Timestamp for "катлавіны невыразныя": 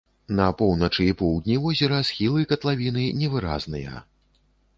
2.53-3.95